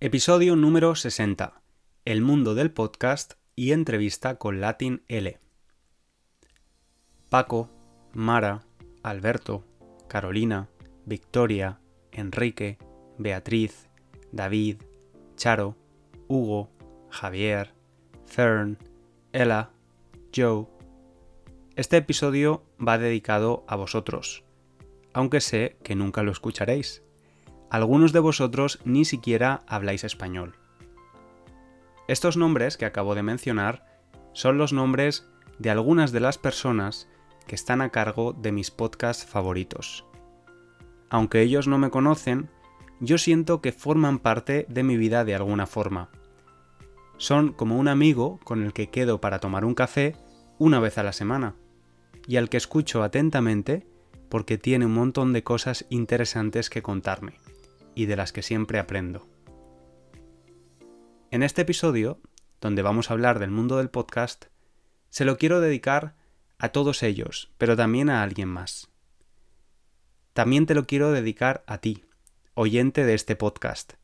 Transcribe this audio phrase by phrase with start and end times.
[0.00, 1.60] Episodio número 60.
[2.04, 5.40] El mundo del podcast y entrevista con Latin L.
[7.28, 7.68] Paco,
[8.12, 8.64] Mara,
[9.02, 9.64] Alberto,
[10.06, 10.68] Carolina,
[11.04, 11.80] Victoria,
[12.12, 12.78] Enrique,
[13.18, 13.88] Beatriz,
[14.30, 14.82] David,
[15.34, 15.76] Charo,
[16.28, 16.70] Hugo,
[17.10, 17.74] Javier,
[18.24, 18.78] Fern,
[19.32, 19.72] Ella,
[20.32, 20.68] Joe.
[21.74, 24.44] Este episodio va dedicado a vosotros,
[25.12, 27.02] aunque sé que nunca lo escucharéis.
[27.70, 30.56] Algunos de vosotros ni siquiera habláis español.
[32.06, 33.84] Estos nombres que acabo de mencionar
[34.32, 37.08] son los nombres de algunas de las personas
[37.46, 40.06] que están a cargo de mis podcasts favoritos.
[41.10, 42.48] Aunque ellos no me conocen,
[43.00, 46.10] yo siento que forman parte de mi vida de alguna forma.
[47.18, 50.16] Son como un amigo con el que quedo para tomar un café
[50.58, 51.54] una vez a la semana,
[52.26, 53.86] y al que escucho atentamente
[54.28, 57.34] porque tiene un montón de cosas interesantes que contarme,
[57.98, 59.26] y de las que siempre aprendo.
[61.32, 62.20] En este episodio,
[62.60, 64.46] donde vamos a hablar del mundo del podcast,
[65.08, 66.14] se lo quiero dedicar
[66.58, 68.88] a todos ellos, pero también a alguien más.
[70.32, 72.04] También te lo quiero dedicar a ti,
[72.54, 73.94] oyente de este podcast.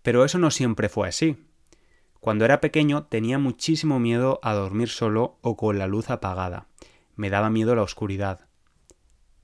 [0.03, 1.35] Pero eso no siempre fue así.
[2.21, 6.67] Cuando era pequeño tenía muchísimo miedo a dormir solo o con la luz apagada.
[7.17, 8.47] Me daba miedo la oscuridad.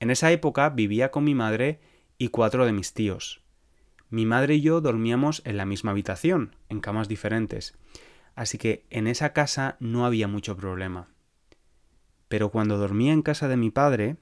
[0.00, 1.80] En esa época vivía con mi madre
[2.16, 3.42] y cuatro de mis tíos.
[4.08, 7.74] Mi madre y yo dormíamos en la misma habitación, en camas diferentes,
[8.34, 11.08] así que en esa casa no había mucho problema.
[12.28, 14.16] Pero cuando dormía en casa de mi padre,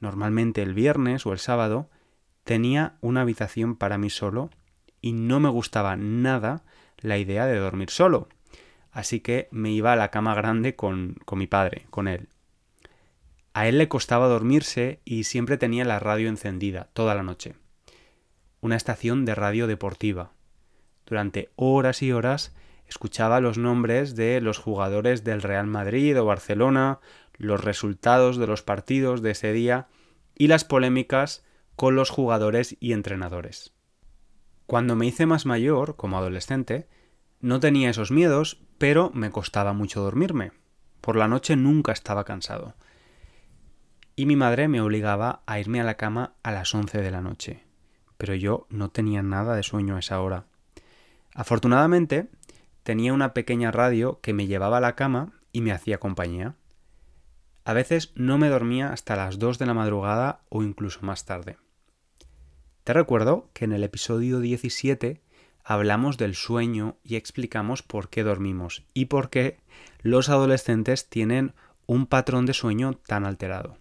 [0.00, 1.90] normalmente el viernes o el sábado,
[2.44, 4.50] tenía una habitación para mí solo
[5.00, 6.64] y no me gustaba nada
[6.98, 8.28] la idea de dormir solo.
[8.92, 12.28] Así que me iba a la cama grande con, con mi padre, con él.
[13.52, 17.54] A él le costaba dormirse y siempre tenía la radio encendida toda la noche.
[18.60, 20.32] Una estación de radio deportiva.
[21.06, 22.54] Durante horas y horas
[22.86, 27.00] escuchaba los nombres de los jugadores del Real Madrid o Barcelona,
[27.36, 29.88] los resultados de los partidos de ese día
[30.36, 31.44] y las polémicas
[31.76, 33.72] con los jugadores y entrenadores.
[34.66, 36.88] Cuando me hice más mayor, como adolescente,
[37.40, 40.52] no tenía esos miedos, pero me costaba mucho dormirme.
[41.00, 42.74] Por la noche nunca estaba cansado.
[44.14, 47.22] Y mi madre me obligaba a irme a la cama a las 11 de la
[47.22, 47.69] noche.
[48.20, 50.44] Pero yo no tenía nada de sueño a esa hora.
[51.32, 52.28] Afortunadamente,
[52.82, 56.54] tenía una pequeña radio que me llevaba a la cama y me hacía compañía.
[57.64, 61.56] A veces no me dormía hasta las 2 de la madrugada o incluso más tarde.
[62.84, 65.22] Te recuerdo que en el episodio 17
[65.64, 69.60] hablamos del sueño y explicamos por qué dormimos y por qué
[70.02, 71.54] los adolescentes tienen
[71.86, 73.78] un patrón de sueño tan alterado.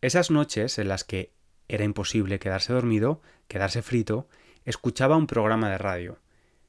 [0.00, 1.34] Esas noches en las que
[1.68, 4.28] era imposible quedarse dormido, quedarse frito,
[4.64, 6.18] escuchaba un programa de radio.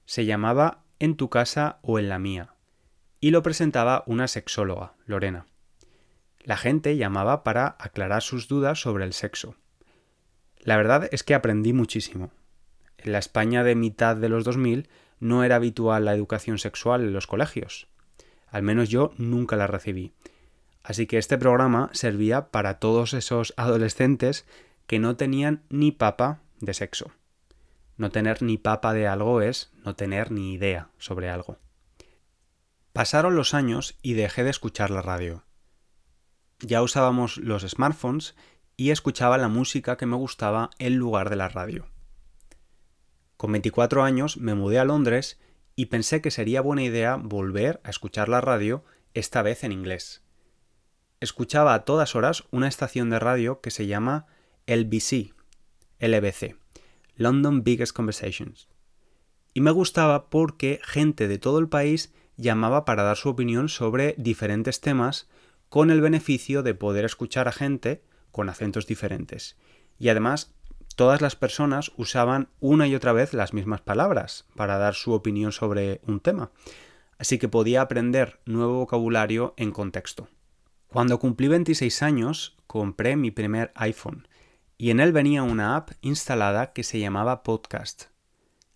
[0.06, 2.56] Se llamaba En tu casa o en la mía
[3.25, 5.47] y lo presentaba una sexóloga, Lorena.
[6.44, 9.56] La gente llamaba para aclarar sus dudas sobre el sexo.
[10.59, 12.29] La verdad es que aprendí muchísimo.
[13.00, 14.88] En la España de mitad de los 2000
[15.19, 17.88] no era habitual la educación sexual en los colegios.
[18.47, 20.13] Al menos yo nunca la recibí.
[20.83, 24.45] Así que este programa servía para todos esos adolescentes
[24.88, 27.12] que no tenían ni papa de sexo.
[27.98, 31.58] No tener ni papa de algo es no tener ni idea sobre algo.
[32.94, 35.44] Pasaron los años y dejé de escuchar la radio.
[36.60, 38.36] Ya usábamos los smartphones
[38.78, 41.88] y escuchaba la música que me gustaba en lugar de la radio.
[43.38, 45.40] Con 24 años me mudé a Londres
[45.76, 50.24] y pensé que sería buena idea volver a escuchar la radio, esta vez en inglés.
[51.20, 54.28] Escuchaba a todas horas una estación de radio que se llama
[54.67, 55.35] LBC,
[56.00, 56.56] LBC,
[57.15, 58.67] London Biggest Conversations.
[59.53, 64.15] Y me gustaba porque gente de todo el país llamaba para dar su opinión sobre
[64.17, 65.29] diferentes temas
[65.69, 68.01] con el beneficio de poder escuchar a gente
[68.31, 69.56] con acentos diferentes.
[70.00, 70.56] Y además,
[70.95, 75.51] todas las personas usaban una y otra vez las mismas palabras para dar su opinión
[75.51, 76.50] sobre un tema.
[77.19, 80.27] Así que podía aprender nuevo vocabulario en contexto.
[80.88, 84.27] Cuando cumplí 26 años, compré mi primer iPhone
[84.77, 88.06] y en él venía una app instalada que se llamaba Podcast.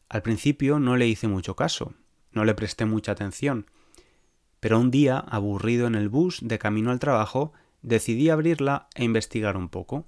[0.07, 1.93] Al principio no le hice mucho caso,
[2.31, 3.65] no le presté mucha atención,
[4.59, 9.55] pero un día, aburrido en el bus de camino al trabajo, decidí abrirla e investigar
[9.55, 10.07] un poco.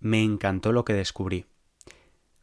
[0.00, 1.46] Me encantó lo que descubrí.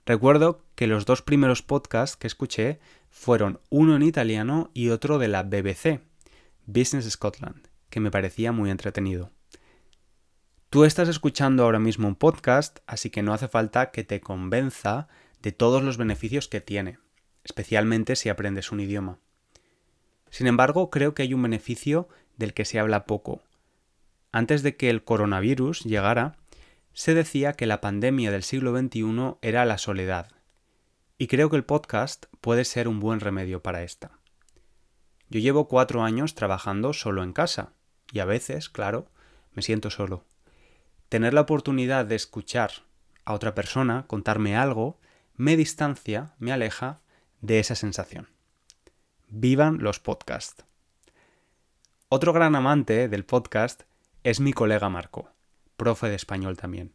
[0.06, 2.80] Recuerdo que los dos primeros podcasts que escuché
[3.10, 6.02] fueron uno en italiano y otro de la BBC,
[6.66, 9.32] Business Scotland, que me parecía muy entretenido.
[10.74, 15.08] Tú estás escuchando ahora mismo un podcast, así que no hace falta que te convenza
[15.44, 16.98] de todos los beneficios que tiene,
[17.44, 19.20] especialmente si aprendes un idioma.
[20.32, 23.44] Sin embargo, creo que hay un beneficio del que se habla poco.
[24.32, 26.38] Antes de que el coronavirus llegara,
[26.92, 30.32] se decía que la pandemia del siglo XXI era la soledad,
[31.20, 34.18] y creo que el podcast puede ser un buen remedio para esta.
[35.30, 37.74] Yo llevo cuatro años trabajando solo en casa,
[38.12, 39.12] y a veces, claro,
[39.52, 40.26] me siento solo.
[41.14, 42.72] Tener la oportunidad de escuchar
[43.24, 45.00] a otra persona contarme algo
[45.36, 47.02] me distancia, me aleja
[47.40, 48.30] de esa sensación.
[49.28, 50.66] Vivan los podcasts.
[52.10, 53.84] Otro gran amante del podcast
[54.24, 55.30] es mi colega Marco,
[55.78, 56.94] profe de español también.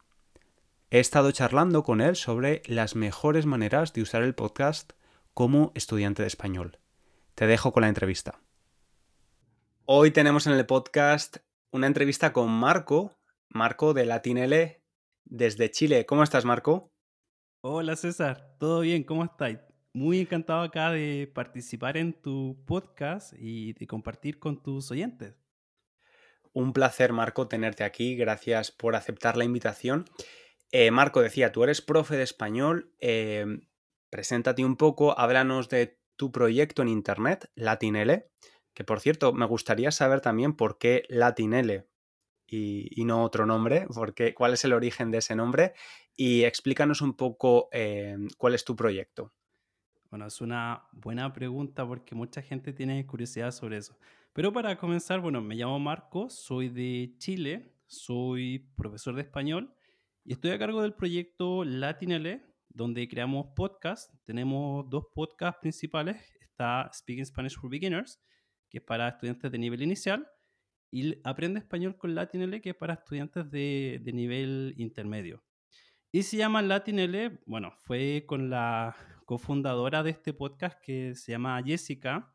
[0.91, 4.91] He estado charlando con él sobre las mejores maneras de usar el podcast
[5.33, 6.77] como estudiante de español.
[7.35, 8.41] Te dejo con la entrevista.
[9.85, 11.37] Hoy tenemos en el podcast
[11.71, 13.15] una entrevista con Marco,
[13.49, 14.83] Marco de Latinele
[15.25, 16.05] desde Chile.
[16.05, 16.93] ¿Cómo estás, Marco?
[17.61, 18.55] Hola, César.
[18.59, 19.03] ¿Todo bien?
[19.03, 19.57] ¿Cómo estás?
[19.91, 25.35] Muy encantado acá de participar en tu podcast y de compartir con tus oyentes.
[26.53, 28.15] Un placer, Marco, tenerte aquí.
[28.15, 30.05] Gracias por aceptar la invitación.
[30.71, 32.93] Eh, Marco decía, tú eres profe de español.
[32.99, 33.45] Eh,
[34.11, 38.29] preséntate un poco, háblanos de tu proyecto en Internet, Latinele,
[38.75, 41.87] que por cierto, me gustaría saber también por qué Latinele
[42.51, 45.73] y, no otro nombre, porque, cuál es el origen de ese nombre
[46.15, 49.33] y explícanos un poco eh, cuál es tu proyecto.
[50.09, 53.97] Bueno, es una buena pregunta porque mucha gente tiene curiosidad sobre eso.
[54.33, 59.75] Pero para comenzar, bueno, me llamo Marco, soy de Chile, soy profesor de español
[60.23, 64.11] y estoy a cargo del proyecto Latinele, donde creamos podcasts.
[64.25, 66.17] Tenemos dos podcasts principales.
[66.41, 68.19] Está Speaking Spanish for Beginners,
[68.69, 70.27] que es para estudiantes de nivel inicial,
[70.91, 75.43] y Aprende Español con LatinL, que es para estudiantes de, de nivel intermedio.
[76.11, 78.95] Y se llama LatinL, bueno, fue con la
[79.25, 82.33] cofundadora de este podcast que se llama Jessica,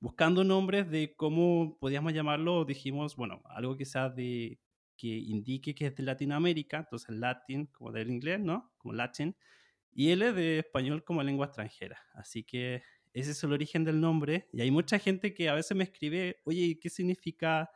[0.00, 4.60] buscando nombres de cómo podíamos llamarlo, dijimos, bueno, algo sea de
[4.96, 8.72] que indique que es de Latinoamérica, entonces Latin como del inglés, ¿no?
[8.76, 9.34] Como Latin,
[9.92, 11.98] y L de español como lengua extranjera.
[12.14, 12.82] Así que
[13.14, 16.36] ese es el origen del nombre y hay mucha gente que a veces me escribe,
[16.44, 17.70] oye, ¿qué significa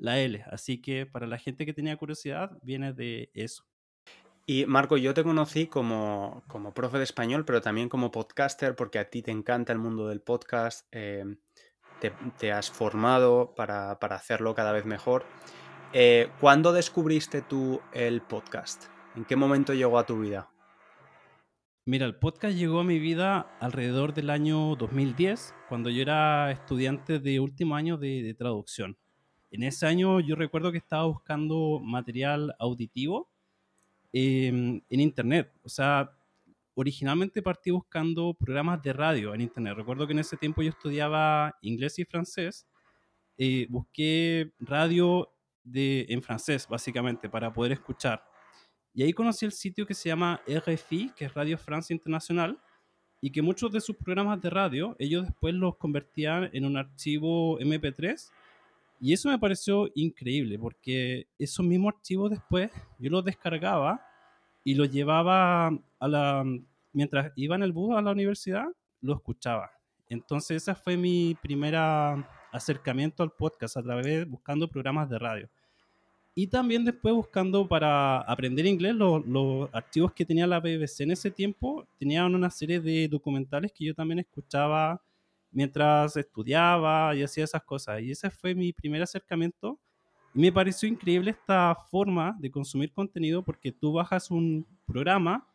[0.00, 0.42] la L?
[0.50, 3.64] Así que para la gente que tenía curiosidad, viene de eso.
[4.46, 8.98] Y Marco, yo te conocí como, como profe de español, pero también como podcaster, porque
[8.98, 11.24] a ti te encanta el mundo del podcast, eh,
[12.38, 15.24] te, has formado para, hacerlo cada vez mejor.
[15.92, 18.86] Eh, ¿Cuándo descubriste tú el podcast?
[19.14, 20.50] ¿En qué momento llegó a tu vida?
[21.86, 27.18] Mira, el podcast llegó a mi vida alrededor del año 2010, cuando yo era estudiante
[27.20, 28.98] de último año de traducción.
[29.50, 33.30] En ese año yo recuerdo que estaba buscando material auditivo
[34.12, 35.52] Em, en Internet.
[35.62, 36.10] O sea,
[36.74, 39.74] originalmente partí buscando programas de radio en Internet.
[39.76, 42.66] Recuerdo que en ese tiempo yo estudiaba inglés y francés.
[43.38, 48.24] Eh, busqué radio de, en francés, básicamente, para poder escuchar.
[48.92, 52.60] Y ahí conocí el sitio que se llama RFI, que es Radio Francia Internacional,
[53.20, 57.60] y que muchos de sus programas de radio, ellos después los convertían en un archivo
[57.60, 58.30] MP3
[59.00, 64.04] y eso me pareció increíble porque esos mismos archivos después yo los descargaba
[64.62, 66.44] y los llevaba a la...
[66.92, 68.66] Mientras iba en el bus a la universidad,
[69.00, 69.70] lo escuchaba.
[70.08, 71.76] Entonces ese fue mi primer
[72.52, 75.48] acercamiento al podcast a través de buscando programas de radio.
[76.34, 81.12] Y también después buscando para aprender inglés los, los archivos que tenía la BBC en
[81.12, 85.00] ese tiempo, tenían una serie de documentales que yo también escuchaba
[85.52, 88.00] mientras estudiaba y hacía esas cosas.
[88.00, 89.78] Y ese fue mi primer acercamiento.
[90.34, 95.46] Y me pareció increíble esta forma de consumir contenido porque tú bajas un programa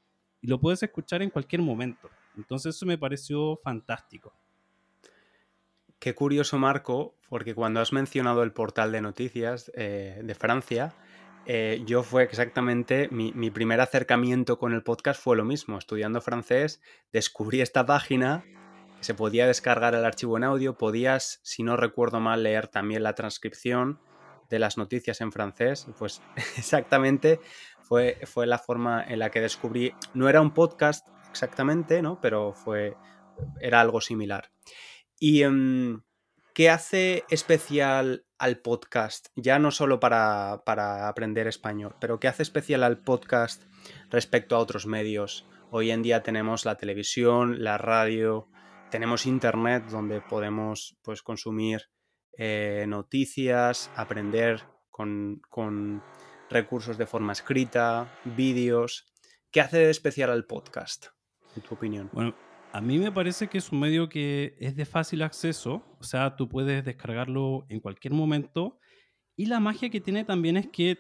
[0.42, 2.10] y lo puedes escuchar en cualquier momento.
[2.38, 4.34] Entonces eso me pareció fantástico.
[6.00, 10.94] qué curioso, Marco, porque cuando has mencionado el portal de noticias eh, de Francia,
[11.48, 15.78] eh, yo fue exactamente, mi, mi, primer acercamiento con el podcast fue lo mismo.
[15.78, 18.44] Estudiando francés, descubrí esta página,
[19.06, 23.14] se podía descargar el archivo en audio, podías, si no recuerdo mal, leer también la
[23.14, 24.00] transcripción
[24.50, 25.86] de las noticias en francés.
[26.00, 26.24] Pues
[26.58, 27.40] exactamente
[27.82, 32.20] fue, fue la forma en la que descubrí, no era un podcast exactamente, ¿no?
[32.20, 32.98] Pero fue,
[33.62, 34.50] era algo similar.
[35.20, 35.46] Y...
[35.46, 36.02] Um,
[36.56, 39.28] ¿Qué hace especial al podcast?
[39.36, 40.54] Ya no solo para,
[41.06, 43.66] aprender español, pero ¿qué hace especial al podcast
[44.10, 45.46] respecto a otros medios?
[45.70, 48.48] Hoy en día tenemos la televisión, la radio,
[48.90, 51.82] tenemos internet donde podemos pues, consumir
[52.38, 56.04] eh, noticias, aprender con, con,
[56.50, 59.12] recursos de forma escrita, vídeos.
[59.52, 61.08] ¿Qué hace de especial al podcast,
[61.56, 62.10] en tu opinión?
[62.14, 62.36] Bueno,
[62.72, 66.36] a mí me parece que es un medio que es de fácil acceso, o sea,
[66.36, 68.80] tú puedes descargarlo en cualquier momento.
[69.36, 71.00] Y la magia que tiene también es que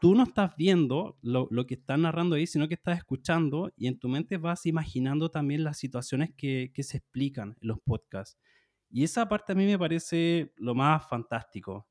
[0.00, 3.98] tú no estás viendo lo, que están narrando ahí, sino que estás escuchando y en
[3.98, 8.38] tu mente vas imaginando también las situaciones que, que se explican en los podcasts.
[8.90, 11.86] Y esa parte a mí me parece lo más fantástico.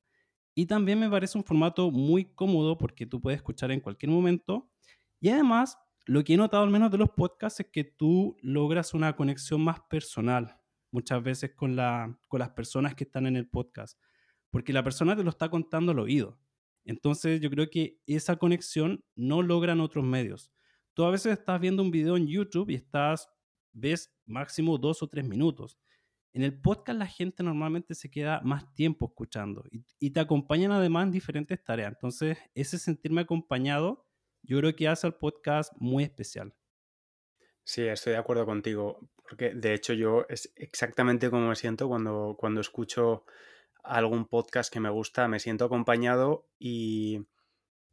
[0.53, 4.69] Y también me parece un formato muy cómodo porque tú puedes escuchar en cualquier momento.
[5.21, 8.93] Y además lo que he notado al menos de los podcasts es que tú logras
[8.93, 10.59] una conexión más personal
[10.91, 13.99] muchas veces con, la, con las personas que están en el podcast,
[14.49, 16.39] porque la persona te lo está contando al oído.
[16.89, 20.51] Entonces yo creo que esa conexión no logran otros medios.
[20.95, 23.29] Tú a veces estás viendo un video en YouTube y estás,
[23.71, 25.77] ves máximo dos o tres minutos.
[26.33, 29.63] En el podcast la gente normalmente se queda más tiempo escuchando
[29.99, 31.93] y, te acompañan además en diferentes tareas.
[31.93, 34.07] Entonces ese sentirme acompañado
[34.41, 36.55] yo creo que hace el podcast muy especial.
[37.63, 42.35] Sí, estoy de acuerdo contigo, porque de hecho yo es exactamente como me siento cuando,
[42.39, 43.25] cuando escucho
[43.83, 47.25] algún podcast que me gusta, me siento acompañado y,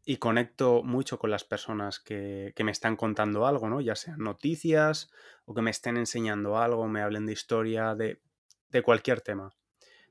[0.04, 3.80] y conecto mucho con las personas que, que, me están contando algo, ¿no?
[3.80, 5.10] Ya sean noticias
[5.44, 8.20] o que me estén enseñando algo, me hablen de historia, de,
[8.70, 9.54] de cualquier tema,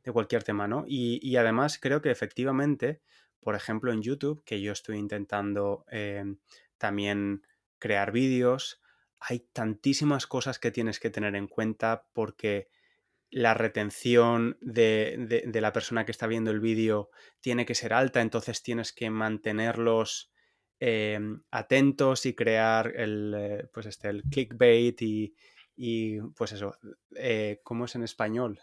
[0.04, 0.86] de cualquier tema, ¿no?
[0.88, 3.02] Y, y además creo que efectivamente
[3.46, 6.40] por ejemplo, en YouTube, que yo estoy intentando em,
[6.80, 7.46] también
[7.78, 8.82] crear vídeos,
[9.20, 12.70] hay tantísimas cosas que tienes que tener en cuenta porque
[13.36, 17.10] la retención de, la persona que está viendo el vídeo
[17.42, 20.32] tiene que ser alta, entonces tienes que mantenerlos
[20.80, 25.36] em, atentos y crear el, eh, pues este, el clickbait y,
[25.76, 26.78] y pues eso,
[27.18, 28.58] eh, ¿cómo es en español?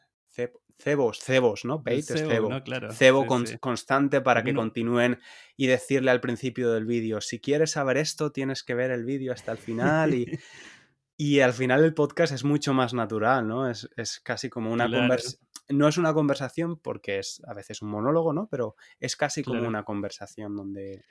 [0.79, 1.83] cebos, cebos, ¿no?
[1.83, 2.49] Bait es cebo.
[2.93, 3.27] Cebo
[3.61, 5.21] constante para que continúen
[5.55, 9.35] y decirle al principio del vídeo, si quieres saber esto, tienes que ver el vídeo
[9.35, 10.41] hasta el final y...
[11.25, 13.71] y al final el podcast es mucho más natural, ¿no?
[13.71, 13.89] Es,
[14.25, 15.49] casi como una conversación.
[15.69, 18.49] No es una conversación porque es a veces un monólogo, ¿no?
[18.49, 21.05] Pero es casi como una conversación donde,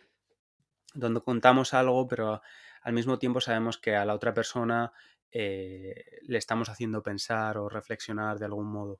[0.94, 2.42] donde contamos algo, pero
[2.82, 4.92] al mismo tiempo sabemos que a la otra persona
[5.32, 9.00] eh, le estamos haciendo pensar o reflexionar de algún modo.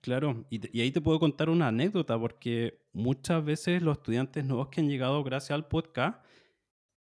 [0.00, 4.80] Claro, y, ahí te puedo contar una anécdota, porque muchas veces los estudiantes nuevos que
[4.80, 6.20] han llegado gracias al podcast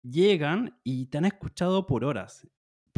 [0.01, 2.46] llegan y te han escuchado por horas,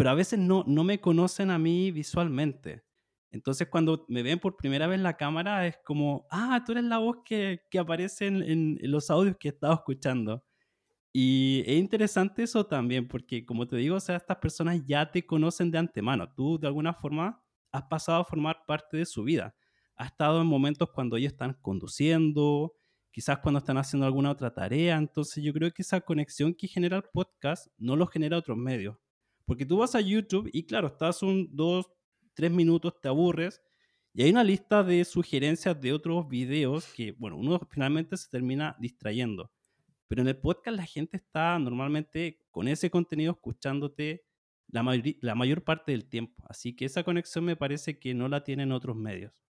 [0.02, 2.84] pero a veces no, no me conocen a mí visualmente.
[3.30, 6.86] Entonces cuando me ven por primera vez en la cámara es como, ah, tú eres
[6.86, 10.44] la voz que, que aparece en, en, los audios que he estado escuchando.
[11.14, 15.24] Y es interesante eso también, porque como te digo, o sea, estas personas ya te
[15.24, 16.34] conocen de antemano.
[16.34, 17.40] Tú de alguna forma
[17.72, 19.54] has pasado a formar parte de su vida
[20.02, 22.74] ha estado en momentos cuando ellos están conduciendo,
[23.12, 24.98] quizás cuando están haciendo alguna otra tarea.
[24.98, 28.98] Entonces yo creo que esa conexión que genera el podcast no lo genera otros medios.
[29.52, 31.86] Porque tú vas a YouTube y claro, estás un dos,
[32.34, 33.62] tres minutos, te aburres
[34.14, 38.78] y hay una lista de sugerencias de otros videos que, bueno, uno finalmente se termina
[38.80, 39.52] distrayendo.
[40.08, 44.24] Pero en el podcast la gente está normalmente con ese contenido escuchándote
[44.70, 44.86] la,
[45.20, 46.46] la mayor parte del tiempo.
[46.48, 49.44] Así que esa conexión me parece que no la tienen otros medios.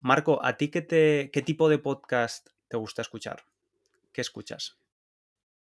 [0.00, 3.46] Marco, ¿a ti qué, te, qué tipo de podcast te gusta escuchar?
[4.12, 4.78] ¿Qué escuchas?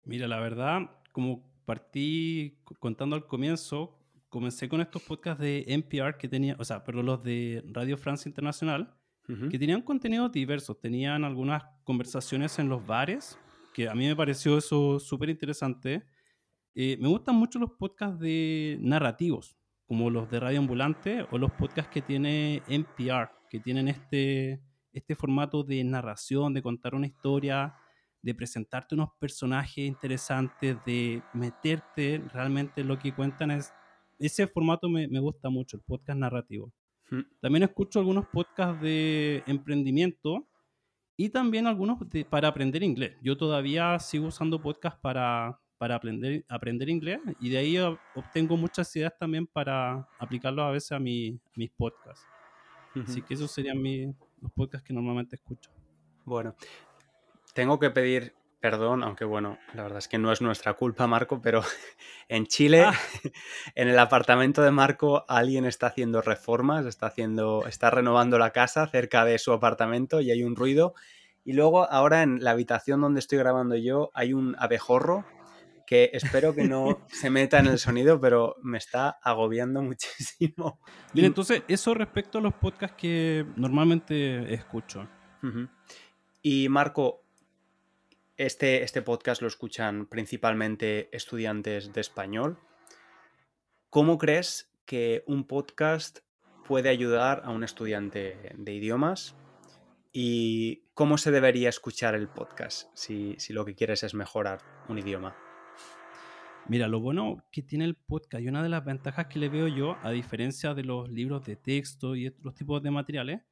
[0.04, 6.28] Mira, la verdad, como partí contando al comienzo, comencé con estos podcasts de NPR que
[6.28, 8.95] tenía, o sea, pero los de Radio Francia Internacional,
[9.50, 10.78] que tenían contenidos diversos.
[10.81, 13.38] Tenían algunas conversaciones en los bares,
[13.73, 16.04] que a mí me pareció eso súper interesante.
[16.75, 21.52] Eh, me gustan mucho los podcasts de narrativos, como los de Radio Ambulante o los
[21.52, 27.75] podcasts que tiene NPR, que tienen este, este formato de narración, de contar una historia,
[28.22, 33.50] de presentarte unos personajes interesantes, de meterte realmente en lo que cuentan.
[33.50, 33.72] Es,
[34.18, 36.72] ese formato me, me gusta mucho, el podcast narrativo.
[37.10, 37.20] Mm.
[37.40, 40.46] También escucho algunos podcasts de emprendimiento
[41.16, 43.16] y también algunos de- para aprender inglés.
[43.22, 48.56] Yo todavía sigo usando podcasts para, para aprender, aprender inglés y de ahí ob- obtengo
[48.56, 52.24] muchas ideas también para aplicarlos a veces a, mi- a mis podcasts.
[52.94, 53.26] Así Ujú.
[53.28, 54.06] que esos serían mi-
[54.40, 55.70] los podcasts que normalmente escucho.
[56.24, 56.54] Bueno,
[57.54, 61.42] tengo que pedir perdón, aunque bueno, la verdad es que no es nuestra culpa, Marco,
[61.42, 61.62] pero
[62.28, 62.92] en Chile, Ah.
[63.75, 68.87] en el apartamento de Marco, alguien está haciendo reformas, está haciendo, está renovando la casa
[68.87, 70.94] cerca de su apartamento y hay un ruido.
[71.44, 75.25] Y luego ahora en la habitación donde estoy grabando yo hay un abejorro
[75.85, 80.78] que espero que no se meta en el sonido, pero me está agobiando muchísimo.
[81.12, 85.09] Bien, entonces, eso respecto a los podcasts que normalmente escucho.
[86.40, 87.21] Y Marco,
[88.46, 92.58] este, este podcast lo escuchan principalmente estudiantes de español.
[93.88, 96.18] ¿Cómo crees que un podcast
[96.66, 99.37] puede ayudar a un estudiante de idiomas?
[100.12, 104.58] ¿Y cómo se debería escuchar el podcast si, si lo que quieres es mejorar
[104.88, 105.37] un idioma?
[106.66, 109.68] Mira, lo bueno que tiene el podcast y una de las ventajas que le veo
[109.68, 113.42] yo, a diferencia de los libros de texto y otros tipos de materiales,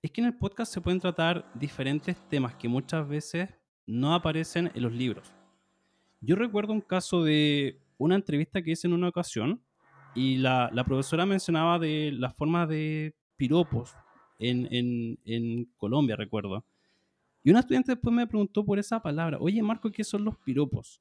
[0.00, 3.59] es que en el podcast se pueden tratar diferentes temas que muchas veces
[3.90, 5.32] no aparecen en los libros.
[6.20, 9.62] Yo recuerdo un caso de una entrevista que hice en una ocasión
[10.14, 13.94] y la, la profesora mencionaba de las formas de piropos
[14.38, 16.64] en, en, en Colombia, recuerdo.
[17.42, 21.00] Y una estudiante después me preguntó por esa palabra, oye Marco, ¿qué son los piropos?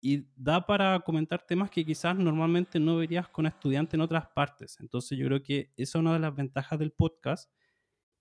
[0.00, 4.78] y da para comentar temas que quizás normalmente no verías con estudiantes en otras partes.
[4.80, 7.50] Entonces yo creo que esa es una de las ventajas del podcast.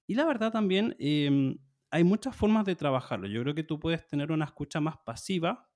[0.05, 1.55] Y la verdad también eh,
[1.91, 3.27] hay muchas formas de trabajarlo.
[3.27, 5.69] Yo creo que tú puedes tener una escucha más pasiva,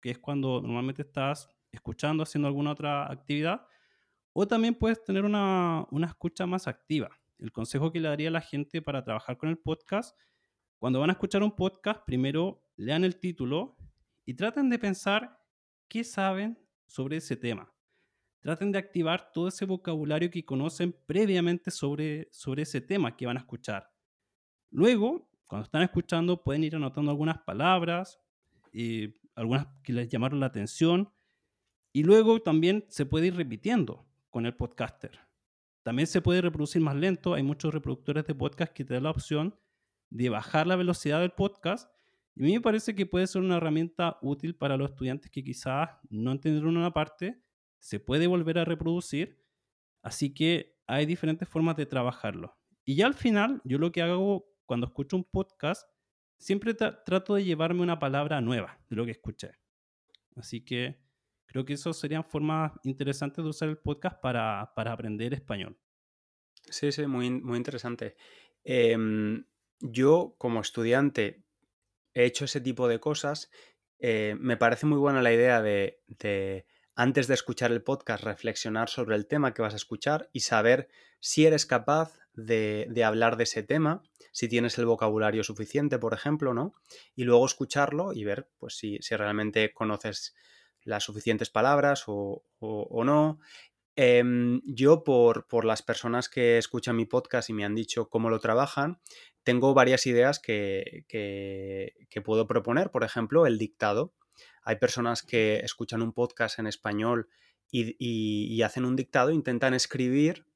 [0.00, 3.66] que es cuando normalmente estás escuchando, haciendo alguna otra actividad,
[4.32, 7.10] o también puedes tener una, una escucha más activa.
[7.38, 10.16] El consejo que le daría a la gente para trabajar con el podcast,
[10.78, 13.76] cuando van a escuchar un podcast, primero lean el título
[14.24, 15.38] y traten de pensar
[15.88, 17.72] qué saben sobre ese tema.
[18.40, 23.36] Traten de activar todo ese vocabulario que conocen previamente sobre, sobre ese tema que van
[23.36, 23.92] a escuchar.
[24.70, 28.20] Luego, cuando están escuchando, pueden ir anotando algunas palabras,
[28.72, 31.12] eh, algunas que les llamaron la atención,
[31.92, 35.18] y luego también se puede ir repitiendo con el podcaster.
[35.82, 37.34] También se puede reproducir más lento.
[37.34, 39.58] Hay muchos reproductores de podcast que te dan la opción
[40.08, 41.90] de bajar la velocidad del podcast
[42.36, 45.42] y a mí me parece que puede ser una herramienta útil para los estudiantes que
[45.42, 47.42] quizás no entendieron una parte,
[47.80, 49.44] se puede volver a reproducir,
[50.00, 52.56] así que hay diferentes formas de trabajarlo.
[52.84, 55.90] Y ya al final, yo lo que hago cuando escucho un podcast,
[56.38, 59.58] siempre tra trato de llevarme una palabra nueva de lo que escuché.
[60.36, 61.02] Así que
[61.46, 65.76] creo que eso serían formas interesantes de usar el podcast para, para aprender español.
[66.68, 68.14] Sí, sí, muy, muy interesante.
[68.62, 68.96] Eh,
[69.80, 71.42] yo como estudiante
[72.14, 73.50] he hecho ese tipo de cosas.
[73.98, 78.88] Eh, me parece muy buena la idea de, de, antes de escuchar el podcast, reflexionar
[78.88, 83.36] sobre el tema que vas a escuchar y saber si eres capaz de, de, hablar
[83.36, 86.74] de ese tema, si tienes el vocabulario suficiente, por ejemplo, ¿no?
[87.14, 90.34] Y luego escucharlo y ver pues, si, si realmente conoces
[90.82, 93.40] las suficientes palabras o, o, no.
[93.96, 94.22] Eh,
[94.64, 98.38] yo, por, por, las personas que escuchan mi podcast y me han dicho cómo lo
[98.38, 99.00] trabajan,
[99.42, 102.90] tengo varias ideas que, que, puedo proponer.
[102.90, 104.14] Por ejemplo, el dictado.
[104.62, 107.28] Hay personas que escuchan un podcast en español
[107.70, 110.46] y, y hacen un dictado, intentan escribir,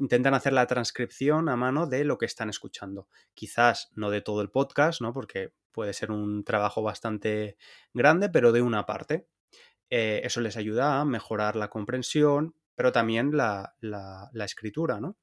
[0.00, 3.08] intentan hacer la transcripción a mano de lo que están escuchando.
[3.34, 5.12] Quizás no de todo el podcast, ¿no?
[5.12, 7.56] Porque puede ser un trabajo bastante
[7.92, 9.28] grande, pero de una parte.
[9.90, 15.16] Eh, eso les ayuda a mejorar la comprensión, pero también la, la, la escritura, ¿no?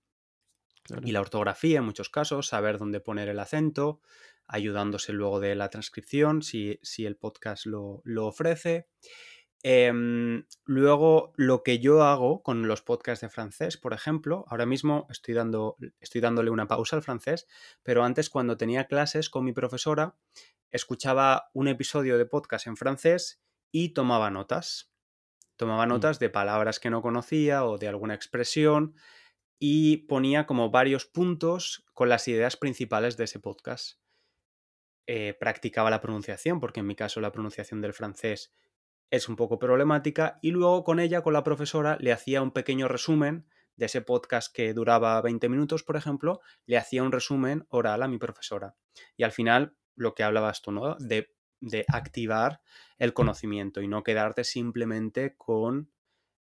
[0.83, 1.01] Claro.
[1.05, 4.01] Y la ortografía en muchos casos, saber dónde poner el acento,
[4.47, 8.87] ayudándose luego de la transcripción si, si el podcast lo, lo ofrece.
[9.65, 15.07] Eh, luego, lo que yo hago con los podcasts de francés, por ejemplo, ahora mismo
[15.09, 17.47] estoy, dando, estoy dándole una pausa al francés,
[17.81, 20.15] pero antes cuando tenía clases con mi profesora,
[20.69, 24.91] escuchaba un episodio de podcast en francés y tomaba notas.
[25.55, 28.95] Tomaba notas de palabras que no conocía o de alguna expresión
[29.59, 33.99] y ponía como varios puntos con las ideas principales de ese podcast.
[35.05, 38.51] Eh, practicaba la pronunciación, porque en mi caso la pronunciación del francés
[39.09, 42.87] es un poco problemática, y luego con ella, con la profesora, le hacía un pequeño
[42.87, 48.03] resumen de ese podcast que duraba 20 minutos, por ejemplo, le hacía un resumen oral
[48.03, 48.75] a mi profesora.
[49.17, 50.95] Y al final, lo que hablabas tú, ¿no?
[50.99, 52.61] De, de activar
[52.97, 55.91] el conocimiento y no quedarte simplemente con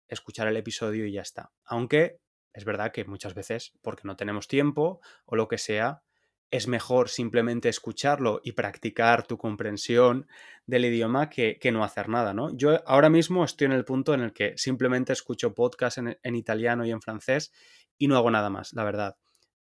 [0.07, 1.51] escuchar el episodio y ya está.
[1.65, 2.19] Aunque
[2.53, 6.03] es verdad que muchas veces, porque no tenemos tiempo o lo que sea,
[6.53, 10.27] es mejor simplemente escucharlo y practicar tu comprensión
[10.67, 12.55] del idioma que, no hacer nada, ¿no?
[12.55, 16.85] Yo ahora mismo estoy en el punto en el que simplemente escucho podcast en, italiano
[16.85, 17.51] y en francés
[17.97, 19.17] y no hago nada más, la verdad.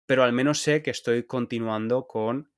[0.06, 2.52] Pero al menos sé que estoy continuando con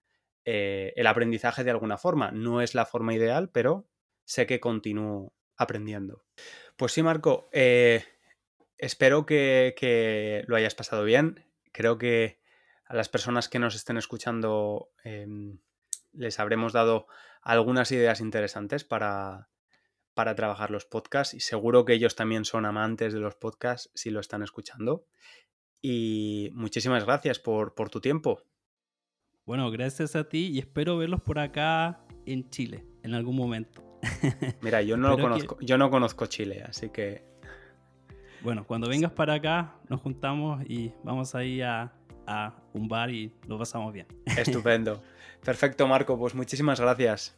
[0.46, 2.32] eh, el aprendizaje de alguna forma.
[2.32, 3.88] No es la forma ideal, pero
[4.26, 6.26] sé que continúo aprendiendo.
[6.76, 8.04] Pues sí, Marco, eh,
[8.80, 11.46] espero que, que lo hayas pasado bien.
[11.72, 12.42] Creo que
[12.94, 15.58] a las personas que nos estén escuchando em,
[16.12, 17.08] les habremos dado
[17.42, 19.50] algunas ideas interesantes para,
[20.14, 24.12] para trabajar los podcasts y seguro que ellos también son amantes de los podcasts si
[24.12, 25.08] lo están escuchando.
[25.82, 28.44] Y muchísimas gracias por, tu tiempo.
[29.44, 34.00] Bueno, gracias a ti y espero verlos por acá en Chile en algún momento.
[34.62, 37.26] Mira, yo no, conozco, yo no conozco Chile, así que...
[38.42, 41.94] Bueno, cuando vengas para acá nos juntamos y vamos ahí a,
[42.28, 44.08] a un bar y lo pasamos bien.
[44.26, 45.02] Estupendo.
[45.44, 46.18] Perfecto, Marco.
[46.18, 47.38] Pues muchísimas gracias.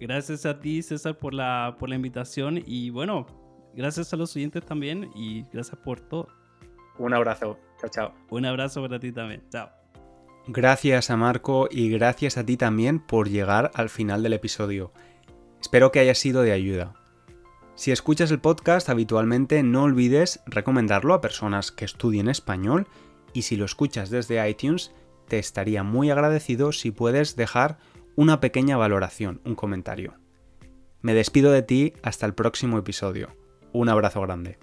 [0.00, 3.26] Gracias a ti, César, por la, por la invitación y bueno,
[3.74, 6.28] gracias a los oyentes también y gracias por todo.
[6.98, 7.58] Un abrazo.
[7.80, 8.14] Chao, chao.
[8.30, 9.42] Un abrazo para ti también.
[9.50, 9.70] Chao.
[10.46, 14.92] Gracias a Marco y gracias a ti también por llegar al final del episodio.
[15.60, 16.94] Espero que haya sido de ayuda.
[17.74, 22.88] Si escuchas el podcast habitualmente, no olvides recomendarlo a personas que estudien español
[23.38, 24.90] y si lo escuchas desde iTunes,
[25.28, 27.78] te estaría muy agradecido si puedes dejar
[28.16, 30.14] una pequeña valoración, un comentario.
[31.02, 33.28] Me despido de ti hasta el próximo episodio.
[33.72, 34.58] Un abrazo grande.